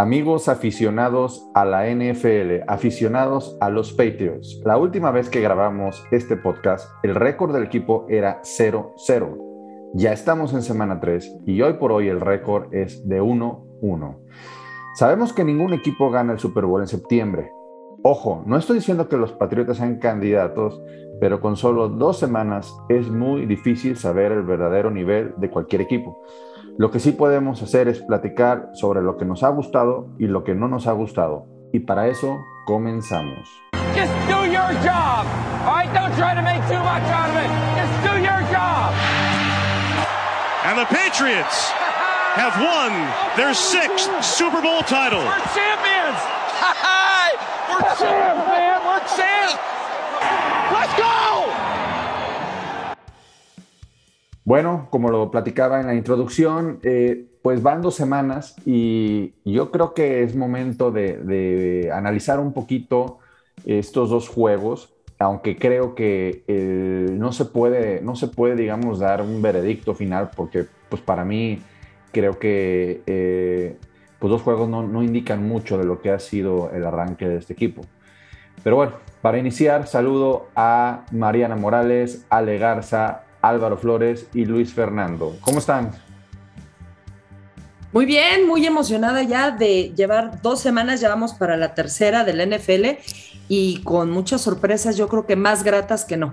[0.00, 6.38] Amigos aficionados a la NFL, aficionados a los Patriots, la última vez que grabamos este
[6.38, 9.92] podcast, el récord del equipo era 0-0.
[9.92, 14.16] Ya estamos en semana 3 y hoy por hoy el récord es de 1-1.
[14.94, 17.52] Sabemos que ningún equipo gana el Super Bowl en septiembre.
[18.02, 20.80] Ojo, no estoy diciendo que los Patriotas sean candidatos,
[21.20, 26.22] pero con solo dos semanas es muy difícil saber el verdadero nivel de cualquier equipo.
[26.80, 30.44] Lo que sí podemos hacer es platicar sobre lo que nos ha gustado y lo
[30.44, 31.44] que no nos ha gustado.
[31.74, 33.46] Y para eso comenzamos.
[33.94, 35.26] Just do your job.
[35.66, 37.50] All right, don't try to make too much out of it.
[37.76, 38.94] Just do your job.
[40.64, 41.68] And the Patriots
[42.40, 42.96] have won
[43.36, 45.20] their sixth Super Bowl title.
[45.20, 46.16] We're champions.
[47.68, 48.80] We're champs, man.
[48.88, 49.60] We're champs.
[50.72, 51.59] Let's go.
[54.44, 59.94] Bueno, como lo platicaba en la introducción, eh, pues van dos semanas y yo creo
[59.94, 63.18] que es momento de, analizar un poquito
[63.66, 69.20] estos dos juegos, aunque creo que eh, no se puede, no se puede, digamos, dar
[69.22, 71.60] un veredicto final, porque pues para mí
[72.12, 73.76] creo que eh,
[74.18, 77.36] pues dos juegos no, no indican mucho de lo que ha sido el arranque de
[77.36, 77.82] este equipo.
[78.62, 85.36] Pero bueno, para iniciar, saludo a Mariana Morales, Ale Garza, Álvaro Flores y Luis Fernando.
[85.40, 85.90] ¿Cómo están?
[87.92, 92.48] Muy bien, muy emocionada ya de llevar dos semanas, ya vamos para la tercera del
[92.48, 93.00] NFL
[93.48, 96.30] y con muchas sorpresas, yo creo que más gratas que no.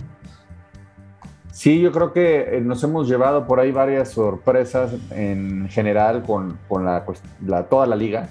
[1.51, 6.59] Sí, yo creo que eh, nos hemos llevado por ahí varias sorpresas en general con,
[6.67, 8.29] pues, la, toda la liga.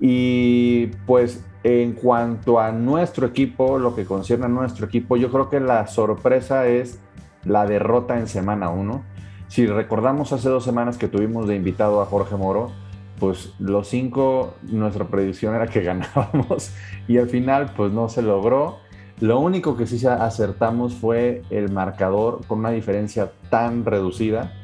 [0.00, 5.48] Y pues en cuanto a nuestro equipo, lo que concierne a nuestro equipo, yo creo
[5.48, 6.98] que la sorpresa es
[7.44, 9.02] la derrota en semana 1.
[9.48, 12.70] Si recordamos hace dos semanas que tuvimos de invitado a Jorge Moro,
[13.18, 16.72] pues los cinco, nuestra predicción era que ganábamos
[17.06, 18.78] y al final pues no se logró.
[19.20, 24.54] Lo único que sí acertamos fue el marcador con una diferencia tan reducida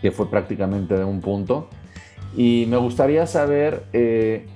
[0.00, 1.68] que fue prácticamente de un punto.
[2.36, 4.46] Y me gustaría saber eh,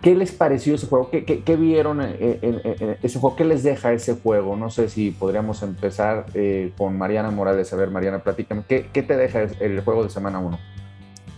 [0.00, 1.10] ¿Qué les pareció ese juego?
[1.10, 3.36] ¿Qué, vieron en, ese juego?
[3.36, 4.56] ¿Qué les deja ese juego?
[4.56, 7.70] No sé si podríamos empezar eh, con Mariana Morales.
[7.72, 8.62] A ver, Mariana, platícame.
[8.66, 10.58] ¿Qué, te deja el juego de semana 1?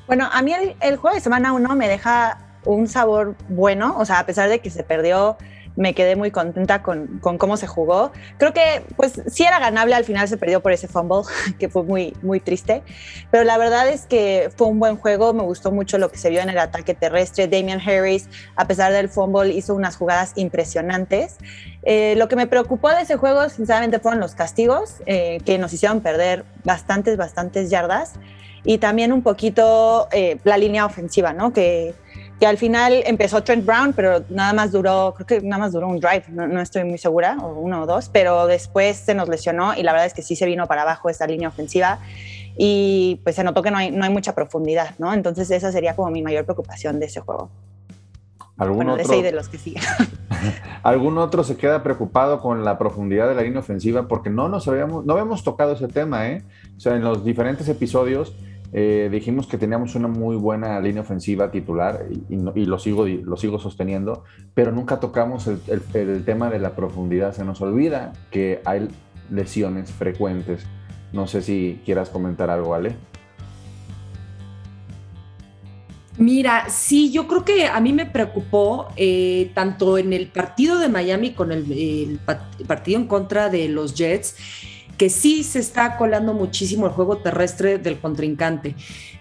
[0.07, 3.97] Bueno, a mí el, el juego de semana 1 me deja un sabor bueno.
[3.99, 5.37] O sea, a pesar de que se perdió
[5.77, 8.13] me quedé muy contenta con, con, cómo se jugó.
[8.39, 11.23] Creo que pues sí era ganable, al final se perdió por ese fumble,
[11.59, 12.83] que fue muy, muy triste,
[13.31, 16.31] pero la verdad es que fue un buen juego, me gustó mucho lo que se
[16.31, 17.49] vio en el ataque terrestre.
[17.49, 21.37] Damian Harris, a pesar del fumble, hizo unas jugadas impresionantes.
[21.83, 25.73] Eh, lo que me preocupó de ese juego, sinceramente, fueron los castigos, eh, que nos
[25.73, 28.15] hicieron perder bastantes, bastantes yardas.
[28.65, 31.53] Y también un poquito eh, la línea ofensiva, ¿no?
[31.53, 31.95] Que
[32.43, 35.87] que al final empezó Trent Brown, pero nada más duró, creo que nada más duró
[35.87, 39.75] un drive, no, estoy muy segura, o uno o dos, pero después se nos lesionó
[39.77, 42.01] y la verdad es que sí se vino para abajo esa línea ofensiva
[42.59, 45.15] y pues se notó que no hay, no hay mucha profundidad, ¿no?
[45.15, 47.49] Entonces esa sería como mi mayor preocupación de ese juego.
[48.57, 49.85] ¿Algún bueno, otro, de ese y de los que siguen.
[50.83, 54.09] ¿Algún otro se queda preocupado con la profundidad de la línea ofensiva?
[54.09, 56.43] Porque no nos habíamos, no habíamos tocado ese tema, ¿eh?
[56.77, 58.35] O sea, en los diferentes episodios
[58.75, 63.59] eh, dijimos que teníamos una muy buena línea ofensiva titular y, lo, sigo, lo sigo
[63.59, 64.25] sosteniendo,
[64.55, 67.35] pero nunca tocamos el, tema de la profundidad.
[67.35, 68.89] Se nos olvida que hay
[69.31, 70.65] lesiones frecuentes.
[71.13, 72.97] No sé si quieras comentar algo, Ale.
[76.17, 80.89] Mira, sí, yo creo que a mí me preocupó eh, tanto en el partido de
[80.89, 82.21] Miami con el
[82.67, 84.37] partido en contra de los Jets
[85.03, 88.77] que sí se está colando muchísimo el juego terrestre del contrincante.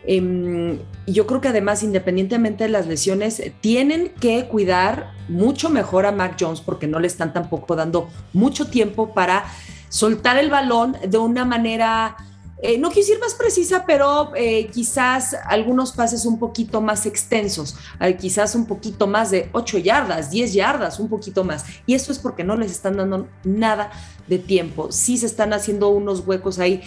[0.06, 0.78] Em,
[1.08, 6.38] yo creo que además, independientemente de las lesiones, tienen que cuidar mucho mejor a Mac
[6.40, 9.46] Jones porque no le están tampoco dando mucho tiempo para
[9.90, 12.16] soltar el balón de una manera
[12.62, 18.16] eh, no quisiera más precisa, pero eh, quizás algunos pases un poquito más extensos, eh,
[18.16, 21.66] quizás un poquito más de 8 yardas, 10 yardas, un poquito más.
[21.88, 23.92] Y eso es porque no les están dando nada
[24.28, 24.92] de tiempo.
[24.92, 26.84] Sí se están haciendo unos huecos ahí.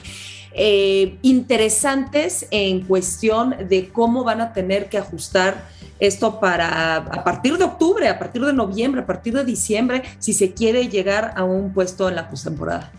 [1.23, 5.69] interesantes en cuestión de cómo van a tener que ajustar
[5.99, 10.33] esto para a partir de octubre, a partir de noviembre, a partir de diciembre, si
[10.33, 12.93] se quiere llegar a un puesto en la postemporada.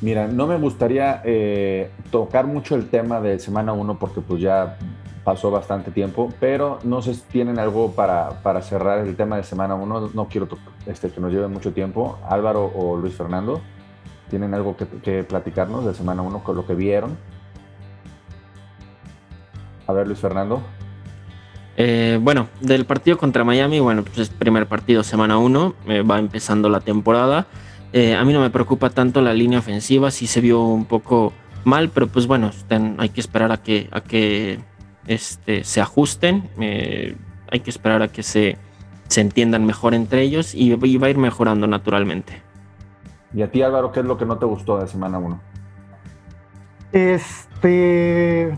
[0.00, 4.78] Mira, no me gustaría eh, tocar mucho el tema de semana 1 porque pues ya
[5.24, 9.42] pasó bastante tiempo, pero no sé si tienen algo para, para cerrar el tema de
[9.42, 10.10] semana 1.
[10.14, 10.48] No quiero
[10.86, 12.18] este, que nos lleve mucho tiempo.
[12.28, 13.60] Álvaro o Luis Fernando,
[14.30, 17.18] ¿tienen algo que, platicarnos de semana 1 con lo que vieron?
[19.86, 20.62] A ver, Luis Fernando.
[21.76, 26.18] Eh, bueno, del partido contra Miami, bueno, pues es primer partido, semana 1, eh, va
[26.20, 27.46] empezando la temporada.
[27.92, 31.32] Eh, a mí no me preocupa tanto la línea ofensiva, sí se vio un poco
[31.64, 32.50] mal, pero pues bueno,
[32.98, 34.58] hay que esperar a que, a que
[35.06, 38.58] este, se ajusten, hay que esperar a que se,
[39.08, 42.42] se entiendan mejor entre ellos y, va a ir mejorando naturalmente.
[43.34, 45.40] ¿Y a ti Álvaro, qué es lo que no te gustó de semana 1?
[46.92, 48.56] Este,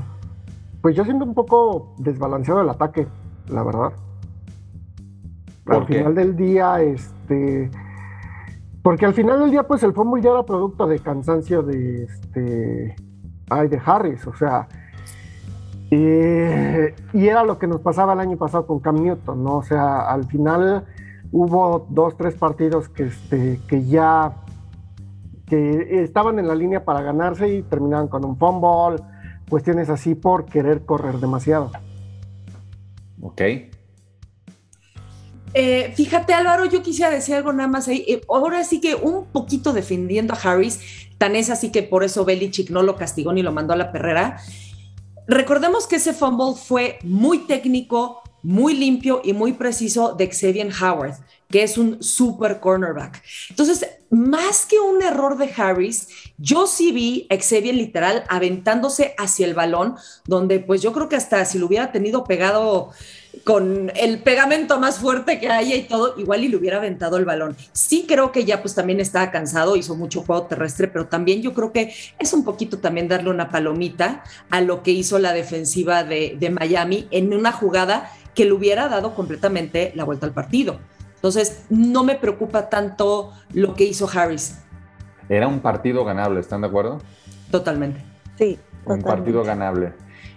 [0.81, 3.07] pues yo siento un poco desbalanceado el ataque,
[3.49, 3.93] la verdad.
[5.67, 7.71] Al final del día, este.
[8.83, 12.97] Porque al final del día, pues el fútbol ya era producto de cansancio de este.
[13.51, 14.69] Ay, de Harris, o sea.
[15.91, 19.57] y era lo que nos pasaba el año pasado con Cam Newton, ¿no?
[19.57, 20.85] O sea, al final
[21.33, 24.37] hubo dos, tres partidos que, este, que ya
[25.47, 29.03] que estaban en la línea para ganarse y terminaban con un fumble
[29.49, 31.73] cuestiones así por querer correr demasiado.
[33.21, 33.43] Ok.
[35.53, 38.05] Eh, fíjate, Álvaro, yo quisiera decir algo nada más ahí.
[38.07, 40.81] Eh, ahora sí que un poquito defendiendo a Harris,
[41.19, 43.93] tan es así que por eso Belichick no lo castigó ni lo mandó a la
[43.93, 44.41] perrera.
[45.27, 51.15] Recordemos que ese fumble fue muy técnico, muy limpio y muy preciso de Xavier Howard,
[51.49, 53.23] que es un super cornerback.
[53.51, 56.09] Entonces, más que un error de Harris,
[56.39, 61.17] yo sí vi a Xavier literal aventándose hacia el balón, donde pues yo creo que
[61.17, 62.91] hasta si lo hubiera tenido pegado
[63.45, 67.25] con el pegamento más fuerte que haya y todo, igual y le hubiera aventado el
[67.25, 67.57] balón.
[67.73, 71.55] Sí creo que ya pues también estaba cansado, hizo mucho juego terrestre, pero también yo
[71.55, 76.05] creo que es un poquito también darle una palomita a lo que hizo la defensiva
[76.05, 80.79] de, de Miami en una jugada que le hubiera dado completamente la vuelta al partido.
[81.17, 84.59] Entonces, no me preocupa tanto lo que hizo Harris.
[85.29, 86.99] Era un partido ganable, ¿están de acuerdo?
[87.51, 88.03] Totalmente.
[88.39, 88.59] Sí.
[88.87, 89.93] Un partido ganable.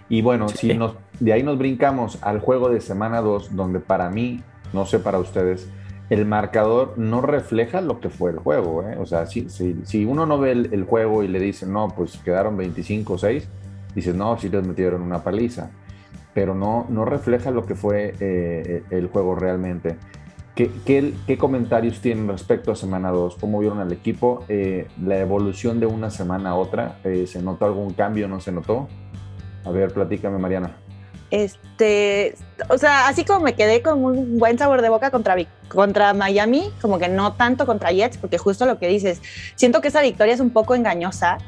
[0.08, 4.10] Y bueno, si nos, de ahí nos brincamos al juego de semana 2, donde para
[4.10, 5.68] mí, no sé para ustedes,
[6.10, 8.82] el marcador no refleja lo que fue el juego.
[8.82, 8.96] ¿eh?
[8.98, 13.44] O sea, si, uno no ve el, juego y le dice, no, pues quedaron 25-6,
[13.94, 15.70] dices, no, si les metieron una paliza
[16.34, 19.96] pero no, no refleja lo que fue eh, el juego realmente.
[20.54, 23.36] ¿Qué, ¿Qué, comentarios tienen respecto a semana 2?
[23.40, 24.44] ¿Cómo vieron al equipo?
[24.48, 26.98] Eh, ¿La evolución de una semana a otra?
[27.02, 28.28] Eh, ¿Se notó algún cambio?
[28.28, 28.88] ¿No se notó?
[29.64, 30.76] A ver, platícame, Mariana.
[31.34, 32.36] Este,
[32.68, 35.34] o sea, así como me quedé con un buen sabor de boca contra,
[35.66, 39.20] contra Miami, como que no tanto contra Jets, porque justo lo que dices,
[39.56, 41.38] siento que esa victoria es un poco engañosa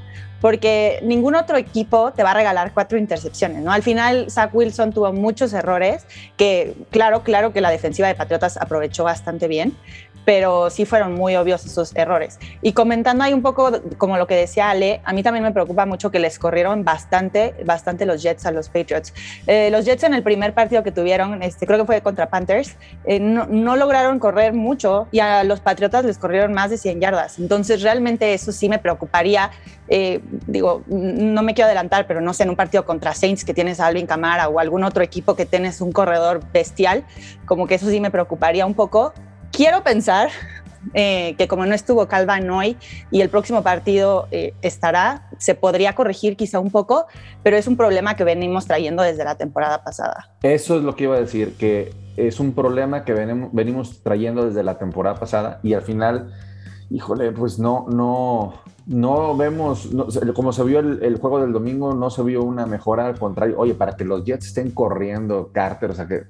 [0.40, 3.72] porque ningún otro equipo te va a regalar cuatro intercepciones, ¿no?
[3.72, 6.04] Al final, Zach Wilson tuvo muchos errores
[6.36, 9.76] que, claro, claro que la defensiva de Patriotas aprovechó bastante bien,
[10.26, 12.38] pero sí fueron muy obvios esos errores.
[12.60, 15.86] Y comentando ahí un poco, como lo que decía Ale, a mí también me preocupa
[15.86, 19.14] mucho que les corrieron bastante, bastante los Jets a los Patriots.
[19.46, 22.74] Eh, los Jets en el primer partido que tuvieron, este, creo que fue contra Panthers,
[23.04, 27.38] eh, no, lograron correr mucho y a los Patriotas les corrieron más de 100 yardas.
[27.38, 29.52] Entonces, realmente eso sí me preocuparía.
[29.88, 33.54] Eh, digo, no me quiero adelantar, pero no sé, en un partido contra Saints que
[33.54, 37.04] tienes a Alvin Camara o algún otro equipo que tienes un corredor bestial,
[37.44, 39.12] como que eso sí me preocuparía un poco
[39.56, 40.28] Quiero pensar
[40.92, 42.76] eh, que como no estuvo Calvan hoy
[43.10, 47.06] y el próximo partido eh, estará, se podría corregir quizá un poco,
[47.42, 50.36] pero es un problema que venimos trayendo desde la temporada pasada.
[50.42, 54.62] Eso es lo que iba a decir, que es un problema que venimos, trayendo desde
[54.62, 56.34] la temporada pasada y al final,
[56.90, 59.88] híjole, pues no, no, no vemos,
[60.34, 63.72] como se vio el, juego del domingo, no se vio una mejora, al contrario, oye,
[63.72, 66.24] para que los Jets estén corriendo, Carter, o sea que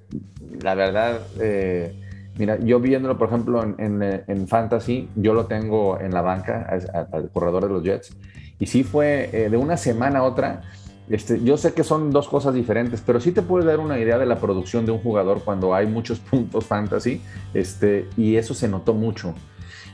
[0.62, 1.22] la verdad...
[1.40, 2.04] Eh,
[2.38, 6.68] Mira, yo viéndolo, por ejemplo, en, Fantasy, yo lo tengo en la banca,
[7.12, 8.14] al corredor de los Jets,
[8.58, 10.62] y sí fue eh, de una semana a otra.
[11.08, 14.18] Este, yo sé que son dos cosas diferentes, pero sí te puede dar una idea
[14.18, 17.22] de la producción de un jugador cuando hay muchos puntos fantasy,
[17.54, 19.34] este, y eso se notó mucho.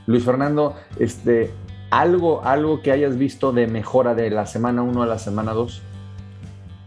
[0.05, 1.51] Luis Fernando, este,
[1.91, 5.81] algo, algo que hayas visto de mejora de la semana 1 a la semana 2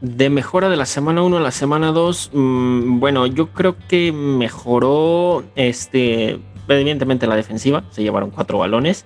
[0.07, 4.13] de mejora de la semana 1 a la semana 2, mm, bueno, yo creo que
[4.13, 9.05] mejoró, este, evidentemente la defensiva, se llevaron cuatro balones,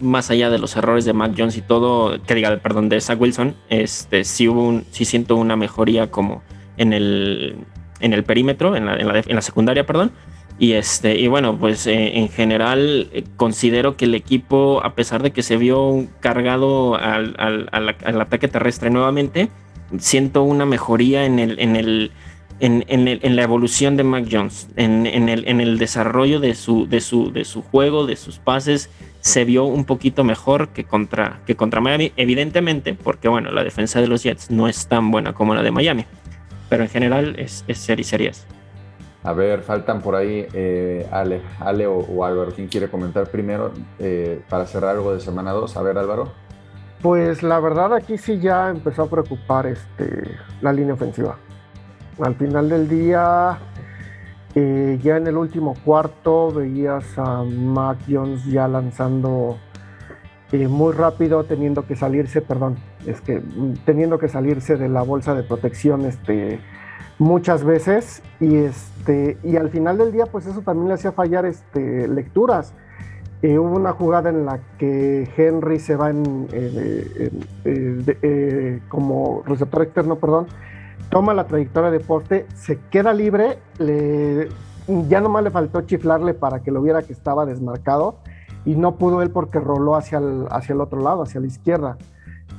[0.00, 3.20] más allá de los errores de Mac Jones y todo, que diga, perdón, de Zach
[3.20, 6.42] Wilson, este, sí hubo un, sí siento una mejoría como
[6.76, 7.56] en el,
[8.00, 10.10] en el perímetro, en la, en la, secundaria, perdón.
[10.58, 15.22] Y, este, y bueno, pues eh, en general eh, considero que el equipo, a pesar
[15.22, 19.48] de que se vio cargado al, al ataque terrestre nuevamente,
[19.98, 22.12] siento una mejoría en el, en el,
[22.60, 27.32] en, la evolución de Mac Jones, en, el, en el desarrollo de su, de, su,
[27.32, 31.80] de su juego, de sus pases, se vio un poquito mejor que contra, que contra
[31.80, 35.70] Miami, evidentemente, porque la defensa de los Jets no es tan buena como la de
[35.70, 36.04] Miami,
[36.68, 38.46] pero en general es, es serie series.
[39.22, 42.52] A ver, faltan por ahí eh, Ale, Ale o, Álvaro.
[42.54, 45.76] ¿Quién quiere comentar primero eh, para cerrar algo de semana 2?
[45.76, 46.32] A ver, Álvaro.
[47.02, 51.38] Pues la verdad aquí sí ya empezó a preocupar este, la línea ofensiva.
[52.20, 53.58] Al final del día,
[54.54, 59.56] eh, ya en el último cuarto veías a Mac Jones ya lanzando
[60.52, 62.76] muy rápido, teniendo que salirse, perdón,
[63.06, 66.60] es que mm, teniendo que salirse de la bolsa de protección este,
[67.18, 71.46] muchas veces y, este, y al final del día pues eso también le hacía fallar
[71.46, 72.74] este, lecturas.
[73.42, 80.46] Hubo una jugada en la que Henry se va en, eh, como receptor externo, perdón,
[81.08, 84.48] toma la trayectoria de poste, se queda libre, le,
[85.08, 88.16] ya nomás le faltó chiflarle para que lo viera que estaba desmarcado
[88.64, 91.96] y no pudo él porque roló hacia el, hacia el otro lado, hacia la izquierda.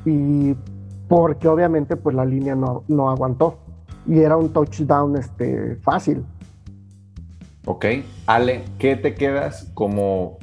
[0.06, 0.56] Y
[1.08, 3.60] porque obviamente pues la línea no, no aguantó
[4.08, 6.24] y era un touchdown este, fácil.
[7.66, 7.86] Ok,
[8.26, 10.40] Ale, ¿qué te quedas como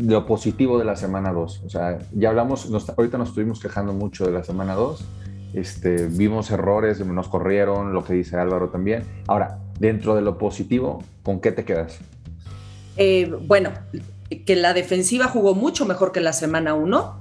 [0.00, 1.62] lo positivo de la semana 2?
[1.66, 5.04] O sea, ya hablamos, ahorita nos estuvimos quejando mucho de la semana 2,
[5.52, 9.04] este, vimos errores, nos corrieron, lo que dice Álvaro también.
[9.26, 11.98] Ahora, dentro de lo positivo, ¿con qué te quedas?
[12.96, 13.70] Eh, bueno,
[14.46, 17.18] que la defensiva jugó mucho mejor que la semana 1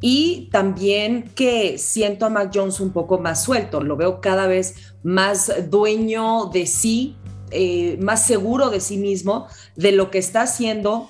[0.00, 4.94] y también que siento a Mac Jones un poco más suelto, lo veo cada vez
[5.02, 7.16] más dueño de sí,
[7.50, 11.08] eh, más seguro de sí mismo, de lo que está haciendo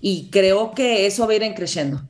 [0.00, 2.00] y creo que eso va a ir creciendo.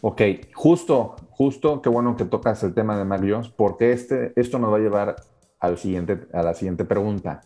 [0.00, 0.22] Ok,
[0.54, 4.72] justo, justo, qué bueno que tocas el tema de Mac Jones, porque este, esto nos
[4.72, 5.16] va a llevar
[5.58, 7.42] al siguiente, a la siguiente pregunta.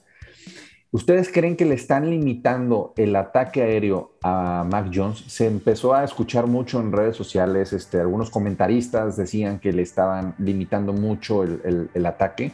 [0.93, 5.23] ¿Ustedes creen que le están limitando el ataque aéreo a Mac Jones?
[5.29, 10.35] Se empezó a escuchar mucho en redes sociales, este, algunos comentaristas decían que le estaban
[10.39, 12.53] limitando mucho el, ataque.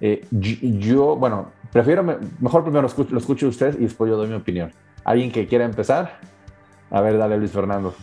[0.00, 2.04] Eh, yo, bueno, prefiero,
[2.38, 4.72] mejor primero lo escucho, lo escucho usted y después yo doy mi opinión.
[5.02, 6.20] ¿Alguien que quiera empezar?
[6.90, 7.94] A ver, dale Luis Fernando.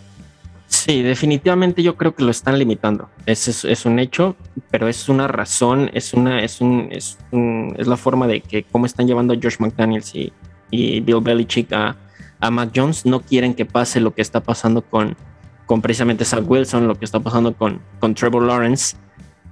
[0.67, 3.09] Sí, definitivamente yo creo que lo están limitando.
[3.25, 4.35] Es, es, un hecho,
[4.71, 7.17] pero es una razón, es una, es un, es,
[7.77, 10.33] es la forma de que cómo están llevando a Josh McDaniels y,
[10.71, 11.95] y Bill Belichick a,
[12.39, 13.05] a Mac Jones.
[13.05, 15.15] No quieren que pase lo que está pasando con,
[15.65, 18.97] con precisamente Zach Wilson, lo que está pasando con, con Trevor Lawrence,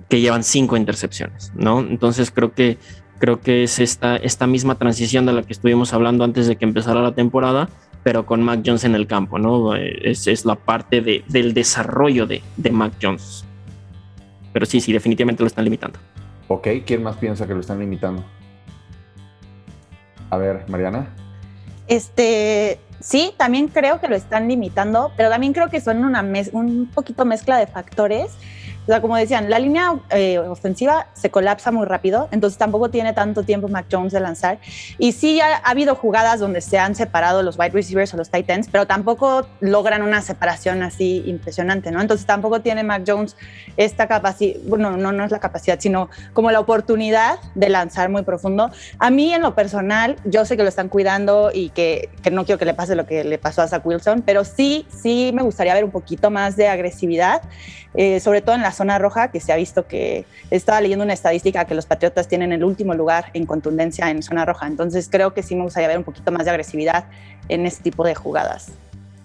[0.09, 1.79] que llevan cinco intercepciones, ¿no?
[1.79, 2.77] Entonces creo que
[3.19, 6.65] creo que es esta, esta misma transición de la que estuvimos hablando antes de que
[6.65, 7.69] empezara la temporada,
[8.03, 9.75] pero con Mac Jones en el campo, ¿no?
[9.75, 13.45] Es, es la parte de, del desarrollo de, de Mac Jones.
[14.53, 15.99] Pero sí, sí, definitivamente lo están limitando.
[16.47, 18.23] Ok, ¿quién más piensa que lo están limitando?
[20.29, 21.07] A ver, Mariana.
[21.87, 26.89] Este, sí, también creo que lo están limitando, pero también creo que son una un
[26.93, 28.31] poquito mezcla de factores
[28.83, 33.13] o sea, como decían, la línea eh, ofensiva se colapsa muy rápido, entonces tampoco tiene
[33.13, 34.57] tanto tiempo Mac Jones de lanzar.
[34.97, 38.49] Y sí ha, habido jugadas donde se han separado los wide receivers o los tight
[38.49, 42.01] ends, pero tampoco logran una separación así impresionante, ¿no?
[42.01, 43.35] Entonces tampoco tiene Mac Jones
[43.77, 48.23] esta capacidad, bueno, no, no es la capacidad, sino como la oportunidad de lanzar muy
[48.23, 48.71] profundo.
[48.97, 52.45] A mí en lo personal, yo sé que lo están cuidando y que, que no
[52.45, 55.43] quiero que le pase lo que le pasó a Zach Wilson, pero sí, sí me
[55.43, 57.43] gustaría ver un poquito más de agresividad,
[57.93, 61.13] eh, sobre todo en la zona roja, que se ha visto que estaba leyendo una
[61.13, 64.67] estadística que los Patriotas tienen el último lugar en contundencia en zona roja.
[64.67, 67.05] Entonces creo que sí me gustaría ver un poquito más de agresividad
[67.49, 68.71] en este tipo de jugadas.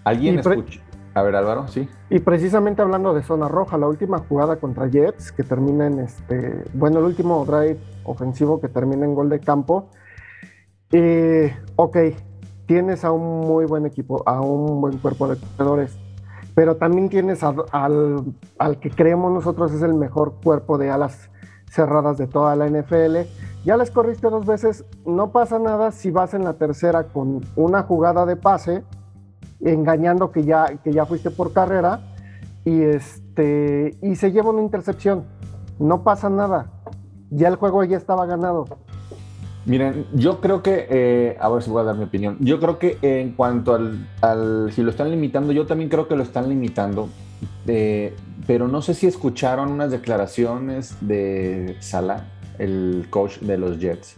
[0.05, 0.81] ¿Alguien escucha?
[1.15, 1.89] A ver, Álvaro, sí.
[2.11, 6.63] Y precisamente hablando de zona roja, la última jugada contra Jets, que termina en este,
[6.75, 9.89] bueno, el último drive ofensivo que termina en gol de campo.
[10.93, 11.97] Eh, ok,
[12.67, 15.97] tienes a un muy buen equipo, a un buen cuerpo de corredores
[16.57, 18.35] pero también tienes al,
[18.81, 21.29] que creemos nosotros es el mejor cuerpo de alas
[21.71, 23.29] cerradas de toda la NFL.
[23.67, 27.83] Ya les corriste dos veces, no pasa nada si vas en la tercera con una
[27.83, 28.85] jugada de pase,
[29.61, 32.01] engañando que ya, que ya fuiste por carrera,
[32.65, 35.25] y, este, y se lleva una intercepción.
[35.79, 36.73] No pasa nada.
[37.29, 38.65] Ya el juego ya estaba ganado.
[39.67, 42.79] Miren, yo creo que, eh, a ver si voy a dar mi opinión, yo creo
[42.79, 47.09] que en cuanto al, si lo están limitando, yo también creo que lo están limitando,
[47.67, 48.15] eh,
[48.47, 52.29] pero no sé si escucharon unas declaraciones de Sala,
[52.61, 54.15] el coach de los Jets,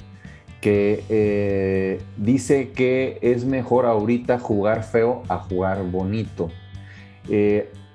[0.61, 6.51] que eh, dice que es mejor ahorita jugar feo a jugar bonito.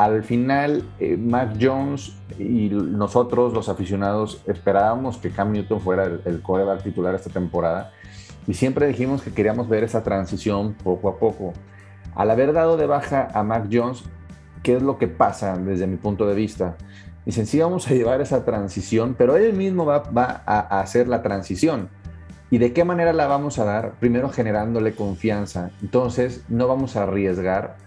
[0.04, 6.20] Al final, eh, Mac Jones y nosotros, los aficionados, esperábamos que Cam Newton fuera el,
[6.26, 7.94] el coreback titular esta temporada
[8.46, 11.54] y siempre dijimos que queríamos ver esa transición poco a poco.
[12.16, 14.04] Al haber dado de baja a Mac Jones,
[14.62, 16.76] ¿qué es lo que pasa desde mi punto de vista?
[17.26, 21.88] Dicen, sí, vamos a llevar esa transición, pero él mismo va, a hacer la transición.
[22.52, 23.94] ¿Y de qué manera la vamos a dar?
[24.02, 25.72] Primero generándole confianza.
[25.82, 27.78] Entonces no vamos a arriesgar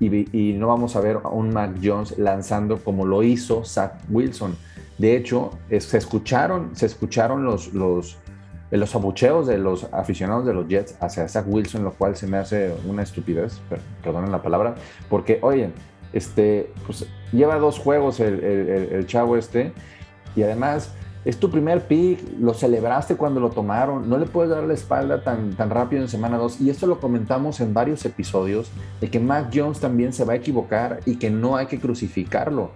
[0.00, 4.56] y, no vamos a ver a un Mac Jones lanzando como lo hizo Zach Wilson.
[4.98, 8.18] De hecho, se escucharon, se escucharon los, los,
[8.70, 12.38] los abucheos de los aficionados de los Jets hacia Zach Wilson, lo cual se me
[12.38, 13.60] hace una estupidez,
[14.02, 14.74] perdonen la palabra,
[15.08, 15.70] porque, oye,
[16.12, 19.72] este, pues lleva dos juegos el, el chavo este,
[20.34, 20.92] y además
[21.24, 25.22] es tu primer pick, lo celebraste cuando lo tomaron, no le puedes dar la espalda
[25.22, 26.60] tan, tan rápido en semana 2.
[26.62, 30.36] Y esto lo comentamos en varios episodios, de que Mac Jones también se va a
[30.36, 32.70] equivocar y que no hay que crucificarlo.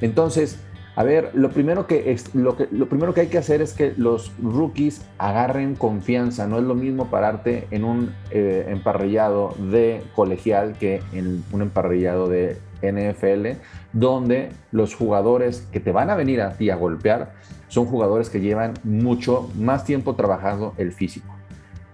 [0.00, 0.58] Entonces,
[0.96, 3.72] a ver, lo primero que, es, lo que, lo primero que hay que hacer es
[3.74, 6.46] que los rookies agarren confianza.
[6.46, 12.28] No es lo mismo pararte en un eh, emparrillado de colegial que en un emparrillado
[12.28, 13.58] de NFL,
[13.92, 17.32] donde los jugadores que te van a venir a ti a golpear
[17.74, 21.34] son jugadores que llevan mucho más tiempo trabajando el físico.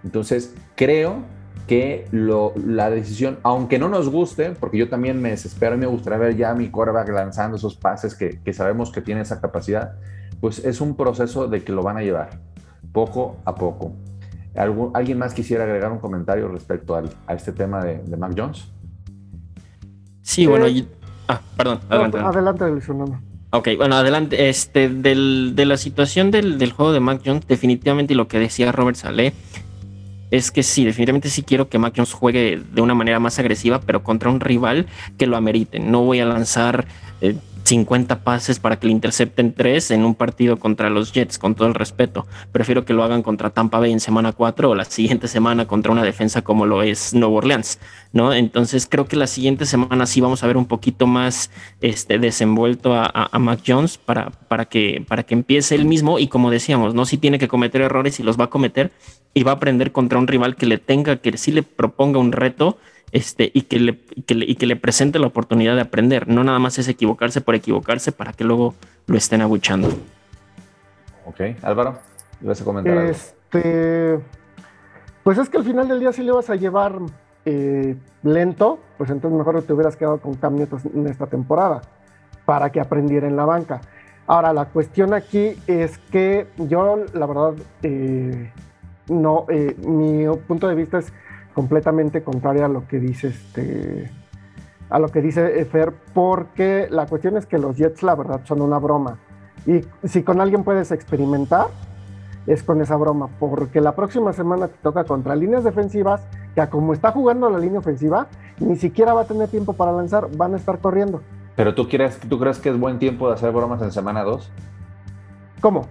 [0.05, 1.23] Entonces, creo
[1.67, 6.19] que la decisión, aunque no nos guste, porque yo también me desespero y me gustaría
[6.19, 9.95] ver ya a mi quarterback lanzando esos pases que, sabemos que tiene esa capacidad,
[10.41, 12.29] pues es un proceso de que lo van a llevar
[12.93, 13.95] poco a poco.
[14.93, 18.71] ¿Alguien más quisiera agregar un comentario respecto a este tema de, de Mac Jones?
[20.21, 20.87] Sí, bueno, eh,
[21.29, 22.19] ah, perdón, adelante.
[22.19, 24.49] adelante, Ok, bueno, adelante.
[24.49, 29.33] Este, de la situación del, juego de Mac Jones, definitivamente, lo que decía Robert Saleh,
[30.31, 33.81] es que sí, definitivamente sí quiero que Mac Jones juegue de una manera más agresiva,
[33.81, 34.87] pero contra un rival
[35.19, 35.81] que lo amerite.
[35.81, 36.87] No voy a lanzar
[37.21, 37.35] eh,
[37.71, 41.69] 50 pases para que le intercepten 3 en un partido contra los Jets, con todo
[41.69, 42.27] el respeto.
[42.51, 45.93] Prefiero que lo hagan contra Tampa Bay en semana 4 o la siguiente semana contra
[45.93, 47.79] una defensa como lo es Nueva Orleans,
[48.13, 48.35] ¿no?
[48.35, 52.93] Entonces creo que la siguiente semana sí vamos a ver un poquito más este, desenvuelto
[52.93, 57.07] a, Mac Jones para, para, que, para que empiece él mismo y como decíamos, ¿no?
[57.07, 58.91] Si tiene que cometer errores y los va a cometer
[59.33, 62.33] y va a aprender contra un rival que le tenga, que sí le proponga un
[62.33, 62.79] reto
[63.13, 66.29] este, y, que le, y que le presente la oportunidad de aprender.
[66.29, 68.75] No nada más es equivocarse por equivocarse para que luego
[69.07, 69.89] lo estén aguchando.
[71.27, 71.99] Ok, Álvaro,
[72.41, 74.19] ¿vas a comentar este,
[75.23, 76.99] Pues es que al final del día si le vas a llevar
[77.45, 81.83] eh, lento, pues entonces mejor te hubieras quedado con Cam en esta temporada
[82.45, 83.81] para que aprendiera en la banca.
[84.27, 88.53] Ahora, la cuestión aquí es que yo, la verdad, eh,
[89.09, 91.13] no, eh, mi punto de vista es
[91.55, 94.11] completamente contraria a lo que dice este
[94.89, 98.61] a lo que dice Fer, porque la cuestión es que los Jets la verdad son
[98.61, 99.19] una broma.
[99.65, 101.69] Y si con alguien puedes experimentar,
[102.47, 106.23] es con esa broma, porque la próxima semana te toca contra líneas defensivas,
[106.55, 108.27] que como está jugando la línea ofensiva,
[108.59, 111.23] ni siquiera va a tener tiempo para lanzar, van a estar corriendo.
[111.55, 114.51] Pero tú, quieres, tú crees que es buen tiempo de hacer bromas en semana 2?
[115.61, 115.87] ¿Cómo?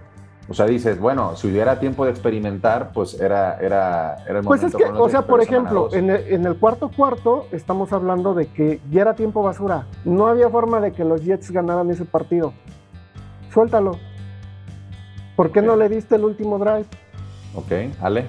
[0.50, 4.64] O sea, dices, bueno, si hubiera tiempo de experimentar, pues era, era, era el Pues
[4.64, 9.02] es que, o sea, por ejemplo, en el, cuarto cuarto estamos hablando de que ya
[9.02, 9.86] era tiempo basura.
[10.04, 12.52] No había forma de que los Jets ganaran ese partido.
[13.54, 13.92] Suéltalo.
[15.36, 16.86] ¿Por qué no le diste el último drive?
[17.54, 18.26] Ok, Ale.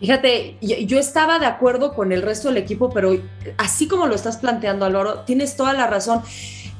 [0.00, 3.12] Fíjate, yo estaba de acuerdo con el resto del equipo, pero
[3.56, 6.20] así como lo estás planteando, Álvaro, tienes toda la razón.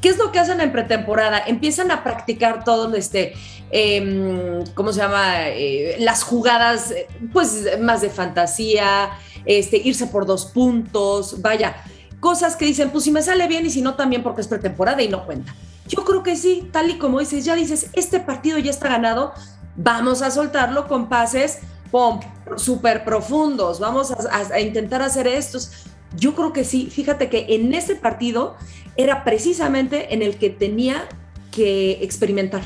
[0.00, 1.42] ¿Qué es lo que hacen en pretemporada?
[1.44, 3.34] Empiezan a practicar todo, este,
[3.70, 5.48] eh, ¿cómo se llama?
[5.48, 6.94] Eh, las jugadas,
[7.32, 9.10] pues más de fantasía,
[9.44, 11.76] este, irse por dos puntos, vaya,
[12.20, 15.02] cosas que dicen, pues si me sale bien y si no también porque es pretemporada
[15.02, 15.54] y no cuenta.
[15.88, 19.32] Yo creo que sí, tal y como dices, ya dices, este partido ya está ganado,
[19.74, 21.58] vamos a soltarlo con pases,
[21.90, 22.20] pum,
[22.56, 25.72] súper profundos, vamos a, a intentar hacer estos.
[26.16, 28.56] Yo creo que sí, fíjate que en ese partido
[28.96, 31.04] era precisamente en el que tenía
[31.50, 32.62] que experimentar.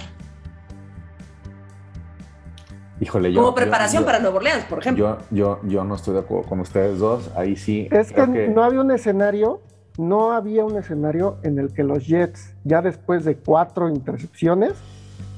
[3.01, 5.19] Híjole, yo, Como preparación para Nueva Orleans, por ejemplo.
[5.31, 7.89] Yo, yo, yo no estoy de acuerdo con ustedes dos, ahí sí.
[7.91, 9.61] Es que, no había un escenario,
[9.99, 14.75] no había un escenario en el que los Jets, ya después de cuatro intercepciones,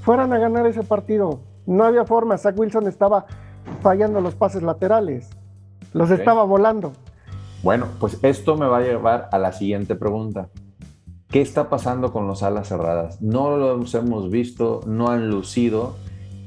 [0.02, 1.40] fueran a ganar ese partido.
[1.64, 3.24] No había forma, Zach Wilson estaba
[3.80, 5.30] fallando los pases laterales,
[5.94, 6.92] los estaba volando.
[7.64, 10.50] Bueno, pues esto me va a llevar a la siguiente pregunta.
[11.30, 13.22] ¿Qué está pasando con los alas cerradas?
[13.22, 15.96] No lo hemos visto, no han lucido.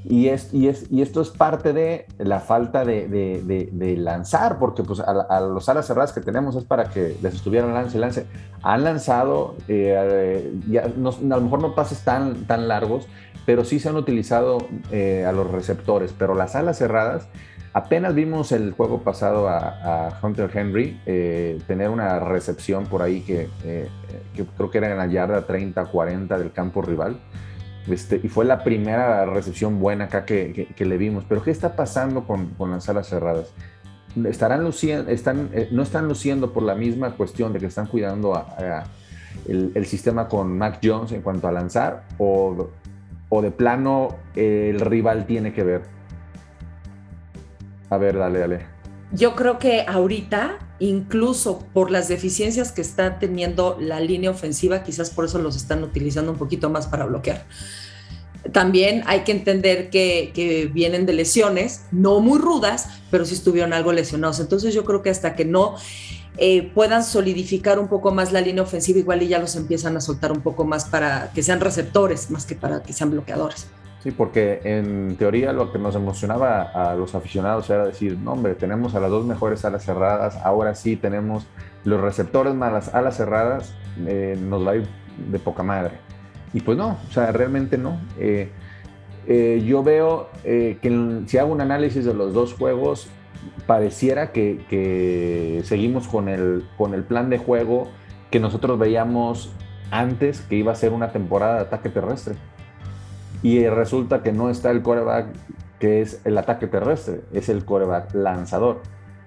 [0.06, 4.99] Y, es, y, es, y esto es parte de la falta de, lanzar, porque pues
[4.99, 8.27] a, los alas cerradas que tenemos es para que les estuvieran lance y lance.
[8.62, 13.08] Han lanzado, eh, a lo mejor no pases tan, tan largos,
[13.47, 14.60] pero sí se han utilizado
[14.91, 16.13] eh, a los receptores.
[16.15, 17.27] Pero las alas cerradas
[17.73, 23.49] Apenas vimos el juego pasado a, Hunter Henry eh, tener una recepción por ahí que,
[23.63, 23.88] eh,
[24.36, 27.19] que, creo que era en la yarda 30-40 del campo rival.
[27.88, 31.23] Este, y fue la primera recepción buena acá que, le vimos.
[31.27, 33.53] Pero ¿qué está pasando con, las alas cerradas?
[34.25, 38.43] ¿Estarán luciendo, están, eh, ¿No están luciendo por la misma cuestión de que están cuidando
[39.47, 42.03] el, sistema con Mac Jones en cuanto a lanzar?
[42.17, 42.69] ¿O,
[43.30, 45.96] o de plano el rival tiene que ver?
[47.89, 48.78] A ver, dale, dale.
[49.13, 55.10] Yo creo que ahorita, incluso por las deficiencias que está teniendo la línea ofensiva, quizás
[55.10, 57.45] por eso los están utilizando un poquito más para bloquear.
[58.52, 63.93] También hay que entender que, vienen de lesiones, no muy rudas, pero sí estuvieron algo
[63.93, 64.39] lesionados.
[64.39, 65.76] Entonces yo creo que hasta que no
[66.38, 70.02] eh, puedan solidificar un poco más la línea ofensiva, igual y ya los empiezan a
[70.02, 73.67] soltar un poco más para que sean receptores, más que para que sean bloqueadores.
[73.99, 78.53] Sí, porque en teoría lo que nos emocionaba a los aficionados era decir, no hombre,
[78.53, 81.47] tenemos a las dos mejores alas cerradas, ahora sí tenemos
[81.83, 83.73] los receptores más las alas cerradas,
[84.05, 84.88] eh, nos va a ir
[85.31, 85.93] de poca madre.
[86.53, 87.99] Y pues no, o sea, realmente no.
[88.19, 88.51] Eh,
[89.25, 93.10] eh, yo veo que si hago un análisis de los dos juegos,
[93.65, 97.89] pareciera que, que, seguimos con el, con el plan de juego
[98.29, 99.51] que nosotros veíamos
[99.89, 102.36] antes que iba a ser una temporada de ataque terrestre
[103.43, 105.28] y resulta que no está el coreback
[105.80, 108.82] que es el ataque terrestre, es el coreback lanzador.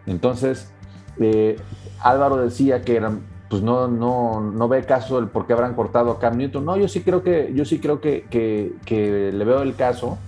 [0.06, 0.72] Entonces,
[1.20, 1.56] eh,
[2.00, 3.00] Álvaro decía que
[3.48, 6.64] pues no, no, no ve caso el por qué habrán cortado a Cam Newton.
[6.64, 10.18] No, yo sí creo que, yo sí creo que, que, le veo el caso.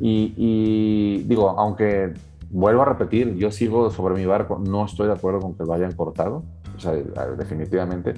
[0.00, 2.14] Y, digo, aunque
[2.50, 5.72] vuelvo a repetir, yo sigo sobre mi barco, no estoy de acuerdo con que lo
[5.72, 6.44] hayan cortado,
[7.36, 8.14] definitivamente.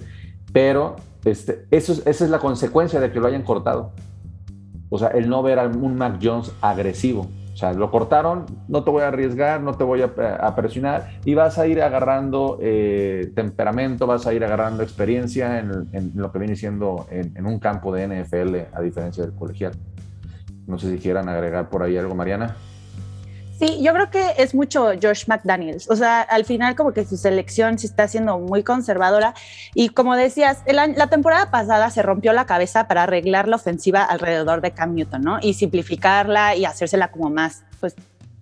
[0.52, 3.92] Pero este, eso esa es la consecuencia de que lo hayan cortado.
[4.90, 7.28] O sea, el no ver a un Mac Jones agresivo.
[7.54, 11.34] O sea, lo cortaron, no te voy a arriesgar, no te voy a, presionar y
[11.34, 16.56] vas a ir agarrando eh, temperamento, vas a ir agarrando experiencia en, lo que viene
[16.56, 19.72] siendo en, un campo de NFL a diferencia del colegial.
[20.66, 22.56] No sé si quieran agregar por ahí algo, Mariana.
[23.60, 25.90] Sí, yo creo que es mucho Josh McDaniels.
[25.90, 29.34] O sea, al final como que su selección sí está siendo muy conservadora.
[29.74, 34.62] Y como decías, la temporada pasada se rompió la cabeza para arreglar la ofensiva alrededor
[34.62, 35.38] de Cam Newton, ¿no?
[35.42, 37.94] Y simplificarla y hacérsela como más, pues,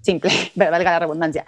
[0.09, 1.45] simple, valga la redundancia.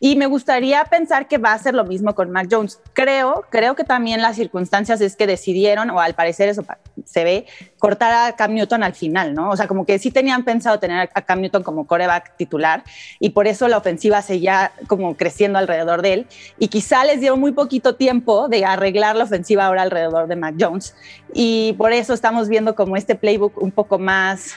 [0.00, 2.80] Y me gustaría pensar que va a ser lo mismo con Mac Jones.
[2.92, 6.64] Creo, creo que también las circunstancias es que decidieron, o al parecer eso
[7.04, 7.46] se ve,
[7.78, 9.50] cortar a Cam Newton al final, ¿no?
[9.50, 12.82] O sea, como que sí tenían pensado tener a Cam Newton como coreback titular
[13.20, 16.26] y por eso la ofensiva seguía como creciendo alrededor de él.
[16.58, 20.56] Y quizá les dio muy poquito tiempo de arreglar la ofensiva ahora alrededor de Mac
[20.58, 20.96] Jones.
[21.32, 24.56] Y por eso estamos viendo como este playbook un poco más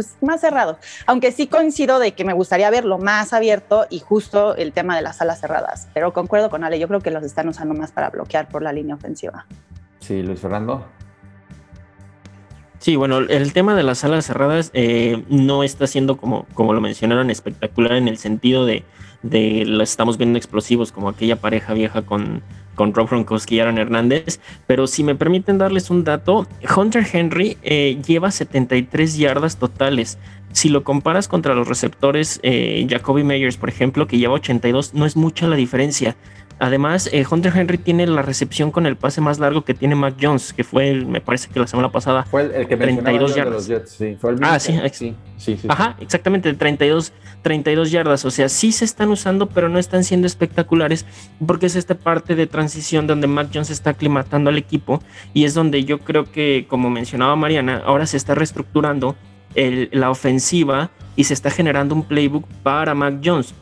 [0.00, 0.78] pues, más cerrado.
[1.06, 5.02] Aunque sí coincido de que me gustaría verlo más abierto y justo el tema de
[5.02, 5.88] las salas cerradas.
[5.92, 8.72] Pero concuerdo con Ale, yo creo que los están usando más para bloquear por la
[8.72, 9.46] línea ofensiva.
[9.98, 10.86] Sí, Luis Fernando.
[12.78, 16.80] Sí, bueno, el tema de las salas cerradas eh, no está siendo como, como lo
[16.80, 18.84] mencionaron espectacular en el sentido de,
[19.22, 22.42] de estamos viendo explosivos como aquella pareja vieja con,
[22.80, 24.40] con Rob Gronkowski y Aaron Hernández.
[24.66, 30.16] Pero si me permiten darles un dato, Hunter Henry eh, lleva 73 yardas totales.
[30.52, 35.04] Si lo comparas contra los receptores, eh, Jacoby Meyers, por ejemplo, que lleva 82, no
[35.04, 36.16] es mucha la diferencia.
[36.58, 40.14] Además, eh, Hunter Henry tiene la recepción con el pase más largo que tiene Mac
[40.18, 42.24] Jones, que fue, el, me parece que la semana pasada.
[42.24, 43.66] Fue el, que 32 yardas.
[43.66, 44.16] De los Jets, sí.
[44.18, 48.24] Fue el ah, sí, sí, sí, Ajá, exactamente, 32, 32 yardas.
[48.24, 51.06] O sea, sí se están usando, pero no están siendo espectaculares,
[51.46, 55.02] porque es esta parte de transición donde Mac Jones está aclimatando al equipo
[55.34, 59.16] y es donde yo creo que, como mencionaba Mariana, ahora se está reestructurando
[59.54, 63.54] la ofensiva y se está generando un playbook para Mac Jones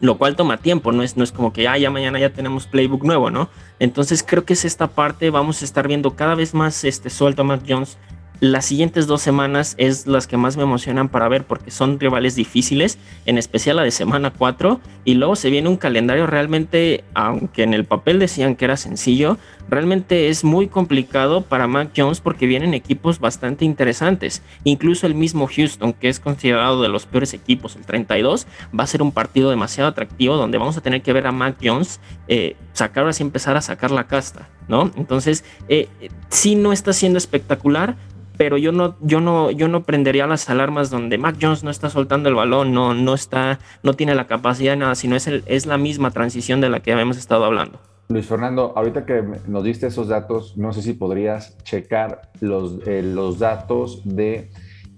[0.00, 2.66] lo cual toma tiempo, no es, no es como que ah, ya mañana ya tenemos
[2.66, 3.48] playbook nuevo, ¿no?
[3.78, 7.42] Entonces creo que es esta parte, vamos a estar viendo cada vez más este, suelto
[7.42, 7.96] a Mac Jones
[8.40, 12.34] las siguientes dos semanas es las que más me emocionan para ver porque son rivales
[12.34, 14.80] difíciles, en especial la de semana 4.
[15.04, 19.38] Y luego se viene un calendario realmente, aunque en el papel decían que era sencillo,
[19.68, 24.42] realmente es muy complicado para Mac Jones porque vienen equipos bastante interesantes.
[24.64, 28.46] Incluso el mismo Houston, que es considerado de los peores equipos, el 32,
[28.78, 31.56] va a ser un partido demasiado atractivo donde vamos a tener que ver a Mac
[31.62, 34.90] Jones eh, sacar así empezar a sacar la casta, ¿no?
[34.96, 35.88] Entonces, eh,
[36.28, 37.96] sí no está siendo espectacular,
[38.36, 41.90] pero yo no, yo no, yo no prendería las alarmas donde Mac Jones no está
[41.90, 45.66] soltando el balón, no, no está, no tiene la capacidad de nada, sino es, es
[45.66, 47.78] la misma transición de la que habíamos estado hablando.
[48.08, 53.02] Luis Fernando, ahorita que nos diste esos datos, no sé si podrías checar los, eh,
[53.02, 54.50] los datos de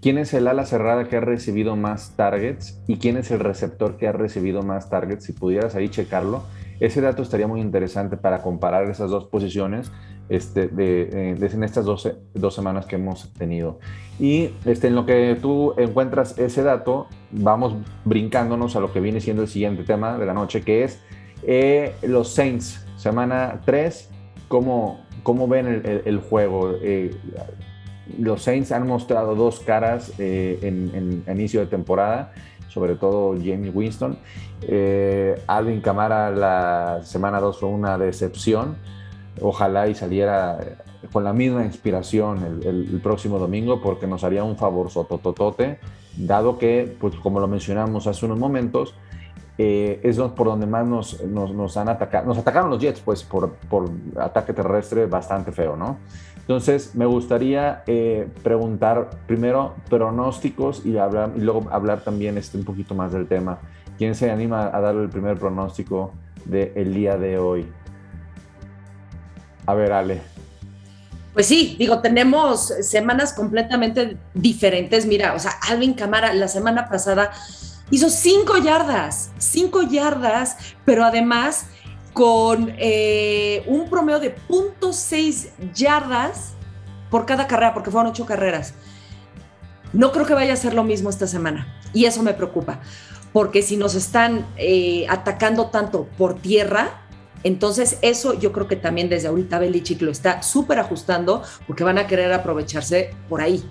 [0.02, 3.96] quién es el ala cerrada que ha recibido más targets y quién es el receptor
[3.96, 5.24] que ha recibido más targets.
[5.24, 6.42] Si pudieras ahí checarlo,
[6.80, 9.92] ese dato estaría muy interesante para comparar esas dos posiciones
[10.28, 13.78] este, de, en estas 12, dos semanas que hemos tenido.
[14.18, 19.20] Y este, en lo que tú encuentras ese dato, vamos brincándonos a lo que viene
[19.20, 21.00] siendo el siguiente tema de la noche, que es
[21.42, 24.10] eh, los Saints, semana 3,
[24.48, 26.72] ¿cómo, cómo ven el, juego?
[26.82, 27.14] Eh,
[28.18, 32.32] los Saints han mostrado dos caras eh, en, en, inicio de temporada,
[32.68, 34.18] sobre todo Jamie Winston.
[35.46, 38.76] Alvin Camara la semana 2 fue una decepción
[39.40, 40.58] ojalá y saliera
[41.12, 45.78] con la misma inspiración el, próximo domingo porque nos haría un favor sotototote,
[46.16, 48.94] dado que, pues como lo mencionamos hace unos momentos,
[49.58, 53.52] eh, es por donde más nos, nos, han atacado, nos atacaron los Jets, pues por,
[53.54, 55.98] por, ataque terrestre bastante feo, ¿no?
[56.40, 60.92] Entonces, me gustaría eh, preguntar primero pronósticos y,
[61.40, 63.58] luego hablar también este, un poquito más del tema.
[63.98, 66.12] ¿Quién se anima a dar el primer pronóstico
[66.44, 67.66] del día de hoy?
[69.66, 70.22] A ver, Ale.
[71.34, 75.04] Pues sí, digo, tenemos semanas completamente diferentes.
[75.04, 77.30] Mira, o sea, Alvin Camara la semana pasada
[77.90, 81.66] hizo cinco yardas, cinco yardas, pero además
[82.14, 86.54] con eh, un promedio de .6 yardas
[87.10, 88.72] por cada carrera, porque fueron ocho carreras.
[89.92, 92.80] No creo que vaya a ser lo mismo esta semana y eso me preocupa,
[93.34, 97.02] porque si nos están eh, atacando tanto por tierra,
[97.42, 101.98] entonces, eso yo creo que también desde ahorita Belichick lo está súper ajustando porque van
[101.98, 103.62] a querer aprovecharse por ahí.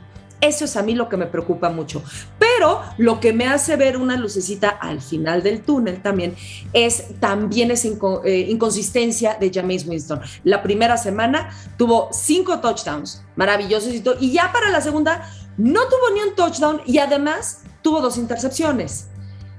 [0.41, 2.03] Eso es a mí lo que me preocupa mucho.
[2.37, 6.35] Pero lo que me hace ver una lucecita al final del túnel también
[6.73, 7.87] es también esa
[8.25, 10.21] eh, inconsistencia de James Winston.
[10.43, 16.13] La primera semana tuvo cinco touchdowns, maravillosos y y ya para la segunda no tuvo
[16.13, 19.07] ni un touchdown y además tuvo dos intercepciones.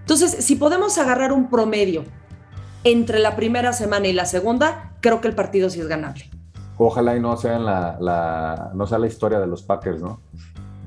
[0.01, 2.05] Entonces, si podemos agarrar un promedio
[2.87, 6.31] entre la primera semana y la segunda, creo que el partido sí es ganable.
[6.79, 10.21] Ojalá y no sea la, no sea la historia de los Packers, ¿no?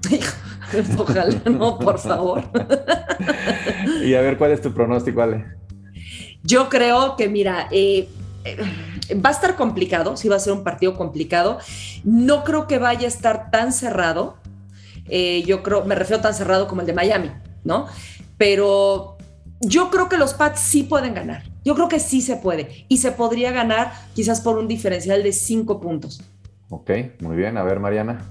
[0.97, 2.43] Ojalá no, por favor.
[4.05, 5.45] y a ver, ¿cuál es tu pronóstico, Ale?
[6.41, 8.07] Yo creo que, mira, eh,
[8.45, 11.59] eh, va a estar complicado, sí va a ser un partido complicado.
[12.05, 14.37] No creo que vaya a estar tan cerrado.
[15.09, 17.31] Eh, yo creo, me refiero tan cerrado como el de Miami,
[17.65, 17.87] ¿no?
[18.37, 19.17] Pero
[19.59, 21.48] yo creo que los Pats sí pueden ganar.
[21.69, 25.31] Yo creo que sí se puede y se podría ganar quizás por un diferencial de
[25.31, 26.19] cinco puntos.
[26.71, 27.57] Ok, muy bien.
[27.57, 28.25] A ver, Mariana.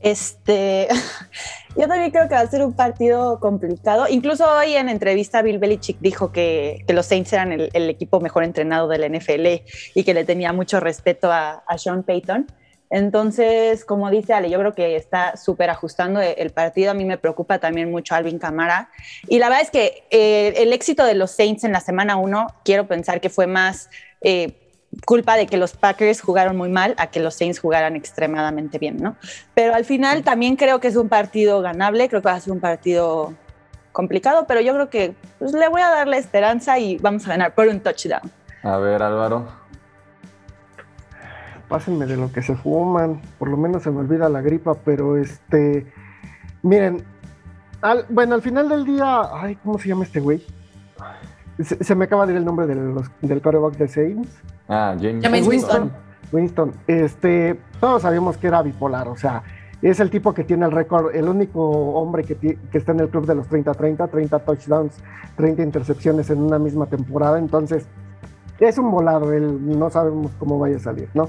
[0.00, 0.88] Este,
[1.76, 4.06] yo también creo que va a ser un partido complicado.
[4.08, 8.88] Incluso hoy en entrevista Bill Belichick dijo que, los Saints eran el, equipo mejor entrenado
[8.88, 9.62] de la NFL
[9.94, 12.48] y que le tenía mucho respeto a, a Sean Payton.
[12.90, 16.90] Entonces, como dice Ale, yo creo que está súper ajustando el partido.
[16.90, 18.90] A mí me preocupa también mucho Alvin Camara.
[19.28, 22.48] Y la verdad es que eh, el éxito de los Saints en la semana 1,
[22.64, 23.90] quiero pensar que fue más
[24.22, 24.56] eh,
[25.06, 28.96] culpa de que los Packers jugaron muy mal a que los Saints jugaran extremadamente bien,
[28.96, 29.16] ¿no?
[29.54, 32.52] Pero al final también creo que es un partido ganable, creo que va a ser
[32.52, 33.34] un partido
[33.92, 37.30] complicado, pero yo creo que pues, le voy a dar la esperanza y vamos a
[37.30, 38.32] ganar por un touchdown.
[38.64, 39.59] A ver, Álvaro
[41.70, 45.16] pásenme de lo que se fuman, por lo menos se me olvida la gripa, pero
[45.16, 45.86] este,
[46.62, 47.02] miren,
[48.10, 50.44] bueno, al final del día, ay, ¿cómo se llama este güey?
[51.60, 54.30] Se, me acaba de ir el nombre del, del coreback de Saints.
[54.68, 55.92] Ah, James, Winston.
[56.32, 56.72] Winston.
[56.86, 59.42] este, todos sabíamos que era bipolar, o sea,
[59.80, 63.08] es el tipo que tiene el récord, el único hombre que, que está en el
[63.08, 64.94] club de los 30-30, 30 touchdowns,
[65.36, 67.86] 30 intercepciones en una misma temporada, entonces
[68.58, 71.28] es un volado, él no sabemos cómo vaya a salir, ¿no?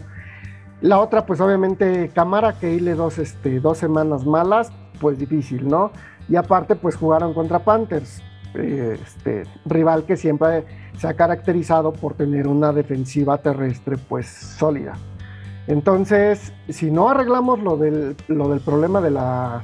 [0.81, 5.91] La otra, pues obviamente Camara, que irle dos, este, dos semanas malas, pues difícil, ¿no?
[6.27, 8.21] Y aparte, pues jugaron contra Panthers,
[8.53, 10.65] este, rival que siempre
[10.97, 14.93] se ha caracterizado por tener una defensiva terrestre pues sólida.
[15.67, 19.63] Entonces, si no arreglamos lo del, lo del problema de la,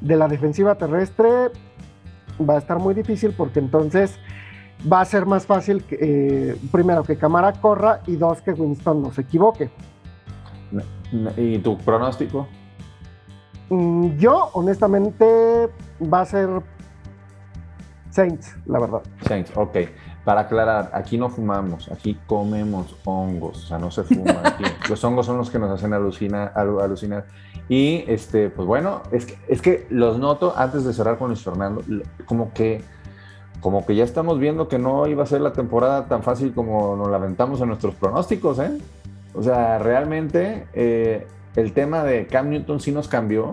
[0.00, 1.50] de la defensiva terrestre,
[2.38, 4.18] va a estar muy difícil porque entonces
[4.90, 9.02] va a ser más fácil, que, eh, primero, que Camara corra y dos, que Winston
[9.02, 9.70] no se equivoque.
[11.36, 12.46] ¿Y tu pronóstico?
[13.70, 15.68] Mm, yo, honestamente,
[16.00, 16.48] va a ser
[18.16, 19.02] Saints, la verdad.
[19.26, 19.76] Saints, ok.
[20.24, 24.64] Para aclarar, aquí no fumamos, aquí comemos hongos, o sea, no se fuma aquí.
[24.88, 26.52] los hongos son los que nos hacen alucinar.
[26.56, 27.26] alucinar.
[27.68, 31.42] Y, este, pues bueno, es que, es que los noto, antes de cerrar con Luis
[31.42, 31.82] Fernando,
[32.24, 32.82] como que,
[33.60, 36.96] como que ya estamos viendo que no iba a ser la temporada tan fácil como
[36.96, 38.78] nos la aventamos en nuestros pronósticos, ¿eh?
[39.36, 43.52] O sea, realmente eh, el tema de Cam Newton sí nos cambió.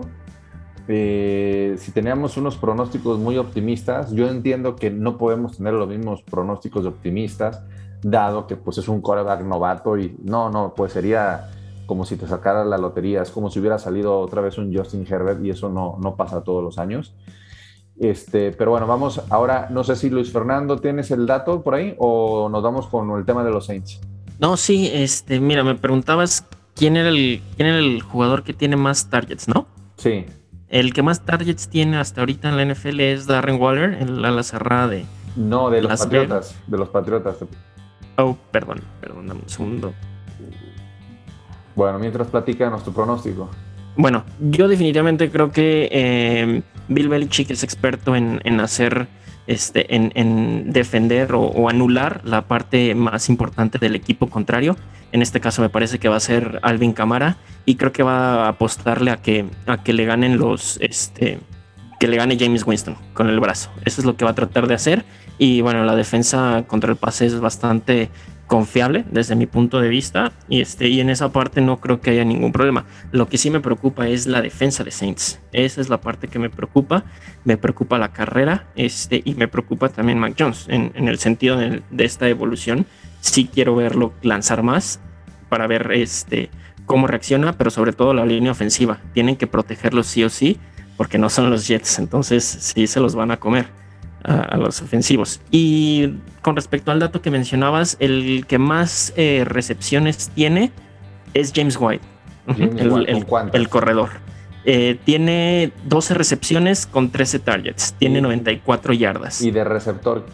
[0.88, 6.22] Eh, si teníamos unos pronósticos muy optimistas, yo entiendo que no podemos tener los mismos
[6.22, 7.62] pronósticos optimistas
[8.02, 11.50] dado que pues es un coreback novato y no, no, pues sería
[11.86, 15.06] como si te sacara la lotería, es como si hubiera salido otra vez un Justin
[15.08, 17.14] Herbert y eso no, no pasa todos los años.
[17.98, 21.94] Este, pero bueno, vamos ahora, no sé si Luis Fernando tienes el dato por ahí
[21.98, 24.00] o nos vamos con el tema de los Saints.
[24.38, 28.76] No, sí, este, mira, me preguntabas quién era el, quién era el jugador que tiene
[28.76, 29.66] más targets, ¿no?
[29.96, 30.26] Sí.
[30.68, 34.42] El que más targets tiene hasta ahorita en la NFL es Darren Waller, el ala
[34.42, 35.06] cerrada de.
[35.36, 36.56] No, de los Patriotas.
[36.66, 37.36] De los Patriotas.
[38.16, 39.94] Oh, perdón, perdón, dame un segundo.
[41.74, 43.50] Bueno, mientras platica tu pronóstico.
[43.96, 49.06] Bueno, yo definitivamente creo que eh, Bill Belichick es experto en, hacer,
[49.46, 54.76] este, en, defender o, anular la parte más importante del equipo contrario.
[55.12, 58.46] En este caso me parece que va a ser Alvin Camara y creo que va
[58.46, 61.38] a apostarle a que, a que le ganen los, este,
[62.00, 63.70] que le gane James Winston con el brazo.
[63.84, 65.04] Eso es lo que va a tratar de hacer.
[65.38, 68.10] Y bueno, la defensa contra el pase es bastante
[68.46, 72.10] confiable desde mi punto de vista y, este, y en esa parte no creo que
[72.10, 72.84] haya ningún problema.
[73.10, 75.40] Lo que sí me preocupa es la defensa de Saints.
[75.52, 77.04] Esa es la parte que me preocupa.
[77.44, 81.82] Me preocupa la carrera este, y me preocupa también Mac Jones en, el sentido de,
[81.98, 82.86] esta evolución.
[83.20, 85.00] Sí quiero verlo lanzar más
[85.48, 86.50] para ver este,
[86.86, 89.00] cómo reacciona, pero sobre todo la línea ofensiva.
[89.14, 90.58] Tienen que protegerlo sí o sí
[90.96, 93.83] porque no son los Jets, entonces sí se los van a comer
[94.24, 95.40] a, los ofensivos.
[95.50, 100.72] Y con respecto al dato que mencionabas, el que más eh, recepciones tiene
[101.34, 102.04] es James White,
[102.46, 104.10] el, corredor.
[104.64, 109.42] Eh, tiene 12 recepciones con 13 targets, tiene 94 yardas.
[109.42, 110.24] ¿Y de receptor?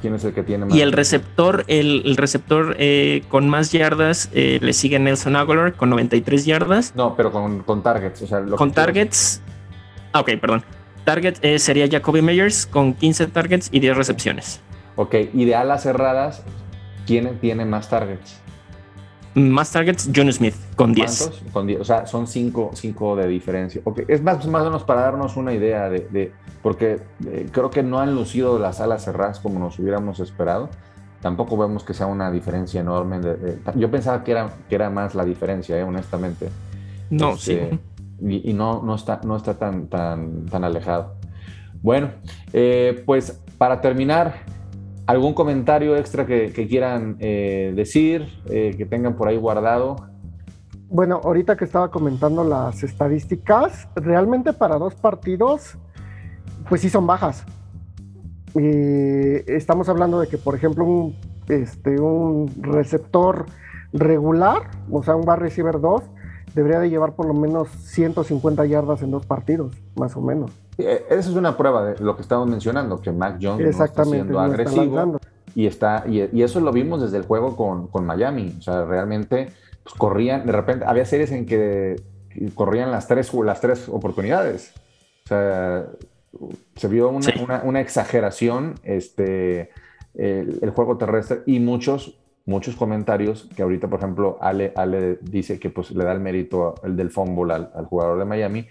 [0.00, 0.74] ¿Quién es el que tiene más?
[0.74, 6.44] Y el receptor, el, receptor eh, con más yardas le sigue Nelson Aguilar con 93
[6.44, 6.94] yardas.
[6.94, 8.24] No, pero con, targets.
[8.56, 9.40] con targets.
[10.12, 10.62] Ah, ok, perdón.
[11.04, 14.60] Target eh, sería Jacoby Meyers con 15 targets y 10 recepciones.
[14.96, 16.42] Ok, y de alas cerradas,
[17.06, 18.40] ¿quién tiene más targets?
[19.34, 21.42] Más targets, John Smith, con 10.
[21.52, 23.80] Con 10, o sea, son 5 de diferencia.
[23.82, 24.04] Okay.
[24.06, 27.98] Es más, más o menos para darnos una idea de, porque eh, creo que no
[27.98, 30.70] han lucido las alas cerradas como nos hubiéramos esperado.
[31.20, 33.18] Tampoco vemos que sea una diferencia enorme.
[33.74, 36.50] yo pensaba que era, que era más la diferencia, eh, honestamente.
[37.10, 37.54] No, sí.
[37.54, 37.78] Este,
[38.20, 41.14] y, no, no, está, no está tan, tan, tan alejado.
[41.82, 42.10] Bueno,
[42.52, 44.36] eh, pues para terminar,
[45.06, 49.96] ¿algún comentario extra que, quieran eh, decir, eh, que tengan por ahí guardado?
[50.88, 55.76] Bueno, ahorita que estaba comentando las estadísticas, realmente para dos partidos,
[56.68, 57.44] pues sí son bajas.
[58.54, 61.14] estamos hablando de que, por ejemplo, un,
[61.48, 63.44] este, un receptor
[63.92, 66.02] regular, o sea, un bar receiver 2,
[66.54, 70.52] debería de llevar por lo menos 150 yardas en dos partidos, más o menos.
[70.78, 74.40] Eh, esa es una prueba de lo que estamos mencionando, que Mac Jones está siendo
[74.40, 75.18] agresivo
[75.54, 78.54] y, está, y, eso lo vimos desde el juego con, con Miami.
[78.58, 79.48] O sea, realmente
[79.82, 82.02] pues, corrían, de repente había series en que
[82.54, 84.72] corrían las tres, las tres oportunidades.
[85.24, 85.86] O sea,
[86.76, 89.70] se vio una, una, exageración este,
[90.14, 95.58] el, el, juego terrestre y muchos muchos comentarios que ahorita, por ejemplo, Ale, Ale dice
[95.58, 98.68] que pues le da el mérito el del fumble al, jugador de Miami.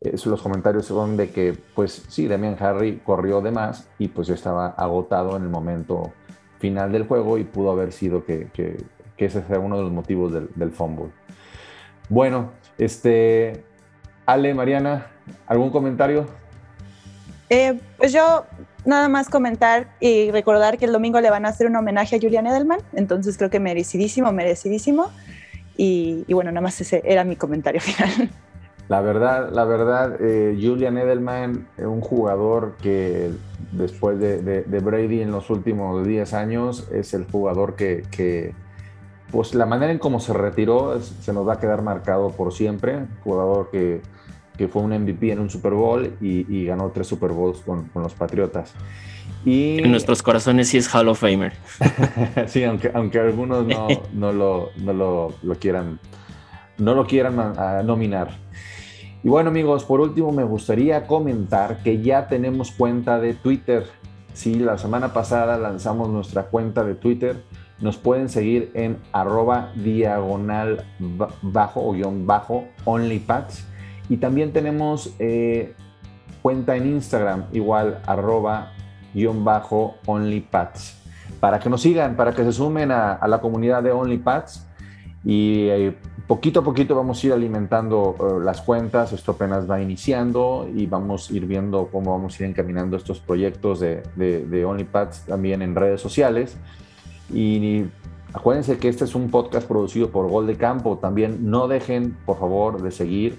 [0.00, 4.34] los comentarios son de que, pues sí, Damian Harry corrió de más y pues ya
[4.34, 6.12] estaba agotado en el momento
[6.58, 8.76] final del juego y pudo haber sido que, que,
[9.18, 11.12] ese sea uno de los motivos del, del fumble.
[12.08, 13.64] Bueno, este,
[14.26, 15.06] Ale, Mariana,
[15.46, 16.26] ¿algún comentario?
[17.48, 18.44] Eh, pues yo
[18.84, 22.20] nada más comentar y recordar que el domingo le van a hacer un homenaje a
[22.20, 25.10] Julian Edelman, entonces creo que merecidísimo, merecidísimo.
[25.76, 28.30] Y, bueno, nada más ese era mi comentario final.
[28.88, 33.30] La verdad, la verdad, eh, Julian Edelman, es un jugador que
[33.72, 38.54] después de, Brady en los últimos 10 años es el jugador que,
[39.30, 43.06] pues la manera en cómo se retiró se nos va a quedar marcado por siempre.
[43.24, 44.02] Jugador que
[44.56, 48.14] que fue un MVP en un Super Bowl y, ganó tres Super Bowls con, los
[48.14, 48.74] Patriotas.
[49.44, 51.52] Y, en nuestros corazones sí es Hall of Famer.
[52.46, 55.98] sí, aunque, aunque algunos no, no, lo, no lo, quieran,
[56.78, 57.36] no lo quieran
[57.86, 58.30] nominar.
[59.24, 63.86] Y bueno amigos, por último me gustaría comentar que ya tenemos cuenta de Twitter.
[64.34, 67.42] Sí, la semana pasada lanzamos nuestra cuenta de Twitter.
[67.80, 70.84] Nos pueden seguir en arroba diagonal
[71.42, 73.66] bajo o guion bajo onlypads
[74.08, 75.74] y también tenemos eh,
[76.42, 78.72] cuenta en Instagram, igual arroba
[79.14, 81.00] guion bajo OnlyPads.
[81.40, 84.68] Para que nos sigan, para que se sumen a, la comunidad de OnlyPads.
[85.24, 85.96] Y eh,
[86.26, 89.12] poquito a poquito vamos a ir alimentando eh, las cuentas.
[89.12, 93.20] Esto apenas va iniciando y vamos a ir viendo cómo vamos a ir encaminando estos
[93.20, 96.56] proyectos de, OnlyPads también en redes sociales.
[97.32, 97.84] Y
[98.32, 100.98] acuérdense que este es un podcast producido por Gol de Campo.
[100.98, 103.38] También no dejen, por favor, de seguir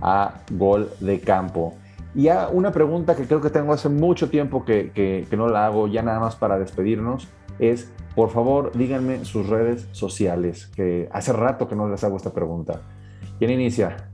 [0.00, 1.74] a Gol de Campo.
[2.14, 5.66] Y ya una pregunta que creo que tengo hace mucho tiempo que, que, no la
[5.66, 7.28] hago, ya nada más para despedirnos,
[7.58, 12.32] es, por favor, díganme sus redes sociales, que hace rato que no les hago esta
[12.32, 12.80] pregunta.
[13.38, 14.10] ¿Quién inicia?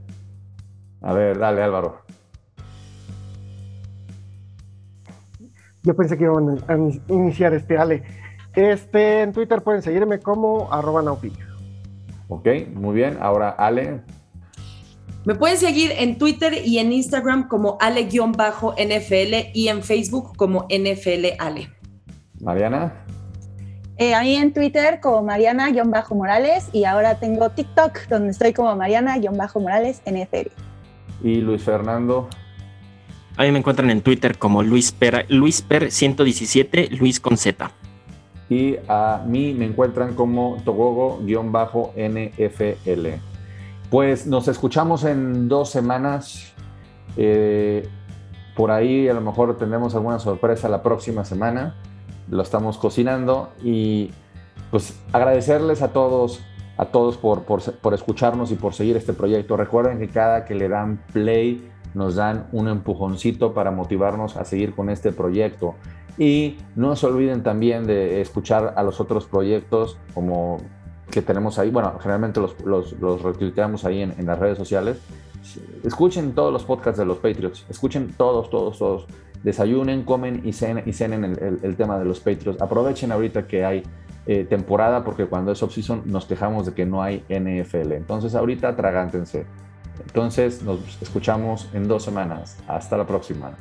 [1.01, 2.03] A ver, dale Álvaro.
[5.85, 8.03] Yo pensé que iban a iniciar este, Ale.
[8.55, 11.33] Este, en Twitter pueden seguirme como arroba naupi.
[12.29, 13.19] Ok, muy bien.
[13.21, 14.03] Ahora, Ale.
[15.25, 21.27] Me pueden seguir en Twitter y en Instagram como ale-nfl y en Facebook como NFL
[21.39, 21.71] Ale.
[22.41, 22.93] Mariana.
[23.99, 30.49] Eh, ahí en Twitter como Mariana-Morales y ahora tengo TikTok donde estoy como Mariana-Morales NFL.
[31.23, 32.29] Y Luis Fernando.
[33.37, 37.71] Ahí me encuentran en Twitter como Luis Per, Luis Per 117, Luis con Z.
[38.51, 43.32] Y a mí me encuentran como Togogo-NFL.
[43.93, 46.55] Pues nos escuchamos en dos semanas.
[47.19, 47.87] Eh,
[48.57, 51.77] por ahí a lo mejor tendremos alguna sorpresa la próxima semana.
[52.31, 54.11] Lo estamos cocinando y
[54.71, 56.41] pues agradecerles a todos,
[56.79, 59.59] a todos por, por, por escucharnos y por seguir este proyecto.
[59.59, 64.75] Recuerden que cada que le dan play nos dan un empujoncito para motivarnos a seguir
[64.75, 65.75] con este proyecto.
[66.17, 70.57] Y no se olviden también de escuchar a los otros proyectos como
[71.13, 71.71] que tenemos ahí.
[71.71, 74.99] Bueno, generalmente los, los, los ahí en, las redes sociales.
[75.85, 77.67] Escuchen todos los podcasts de los Patriots.
[77.69, 79.07] Escuchen todos, todos, todos.
[79.45, 82.61] Desayunen, comen y cenen, y cenen el, tema de los Patriots.
[82.63, 83.83] Aprovechen ahorita que hay
[84.27, 87.93] eh, temporada porque cuando es off-season nos quejamos de que no hay NFL.
[87.93, 89.45] Entonces ahorita tragántense.
[90.07, 92.57] Entonces nos escuchamos en dos semanas.
[92.67, 93.53] Hasta la próxima.